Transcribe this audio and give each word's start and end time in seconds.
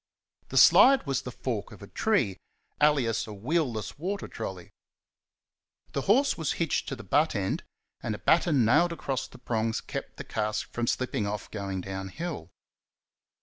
The 0.49 0.57
slide 0.57 1.05
was 1.05 1.21
the 1.21 1.31
fork 1.31 1.71
of 1.71 1.83
a 1.83 1.87
tree, 1.87 2.37
alias 2.81 3.27
a 3.27 3.33
wheel 3.33 3.71
less 3.71 3.99
water 3.99 4.27
trolly. 4.27 4.71
The 5.91 6.01
horse 6.09 6.35
was 6.35 6.53
hitched 6.53 6.89
to 6.89 6.95
the 6.95 7.03
butt 7.03 7.35
end, 7.35 7.61
and 8.01 8.15
a 8.15 8.17
batten 8.17 8.65
nailed 8.65 8.93
across 8.93 9.27
the 9.27 9.37
prongs 9.37 9.79
kept 9.79 10.17
the 10.17 10.23
cask 10.23 10.67
from 10.71 10.87
slipping 10.87 11.27
off 11.27 11.51
going 11.51 11.87
uphill. 11.87 12.49